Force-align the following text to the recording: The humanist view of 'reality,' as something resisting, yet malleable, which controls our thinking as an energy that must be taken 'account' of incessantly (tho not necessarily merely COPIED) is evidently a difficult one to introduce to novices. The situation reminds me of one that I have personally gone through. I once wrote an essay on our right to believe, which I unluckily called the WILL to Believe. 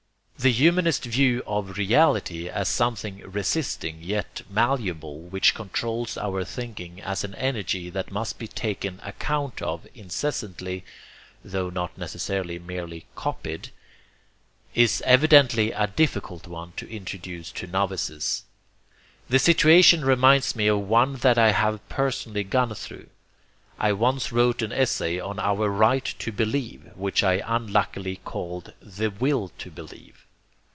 The 0.43 0.49
humanist 0.51 1.03
view 1.05 1.43
of 1.45 1.77
'reality,' 1.77 2.49
as 2.49 2.67
something 2.67 3.19
resisting, 3.23 3.99
yet 4.01 4.41
malleable, 4.49 5.19
which 5.19 5.53
controls 5.53 6.17
our 6.17 6.43
thinking 6.43 6.99
as 6.99 7.23
an 7.23 7.35
energy 7.35 7.91
that 7.91 8.09
must 8.11 8.39
be 8.39 8.47
taken 8.47 8.99
'account' 9.03 9.61
of 9.61 9.85
incessantly 9.93 10.83
(tho 11.45 11.69
not 11.69 11.95
necessarily 11.95 12.57
merely 12.57 13.05
COPIED) 13.13 13.69
is 14.73 15.03
evidently 15.05 15.73
a 15.73 15.85
difficult 15.85 16.47
one 16.47 16.73
to 16.75 16.89
introduce 16.89 17.51
to 17.51 17.67
novices. 17.67 18.45
The 19.29 19.37
situation 19.37 20.03
reminds 20.03 20.55
me 20.55 20.65
of 20.65 20.79
one 20.79 21.17
that 21.17 21.37
I 21.37 21.51
have 21.51 21.87
personally 21.87 22.45
gone 22.45 22.73
through. 22.73 23.09
I 23.77 23.91
once 23.93 24.31
wrote 24.31 24.63
an 24.63 24.71
essay 24.71 25.19
on 25.19 25.37
our 25.37 25.69
right 25.69 26.05
to 26.17 26.31
believe, 26.31 26.91
which 26.97 27.23
I 27.23 27.43
unluckily 27.45 28.21
called 28.25 28.73
the 28.81 29.11
WILL 29.11 29.49
to 29.59 29.69
Believe. 29.69 30.25